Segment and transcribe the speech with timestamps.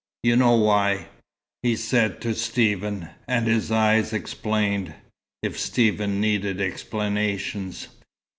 [0.23, 1.09] "You know why,"
[1.61, 4.95] he said to Stephen, and his eyes explained,
[5.43, 7.87] if Stephen needed explanations.